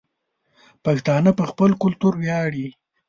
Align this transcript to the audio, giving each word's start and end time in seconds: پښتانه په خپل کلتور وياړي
پښتانه 0.85 1.31
په 1.39 1.43
خپل 1.51 1.71
کلتور 1.83 2.13
وياړي 2.17 2.67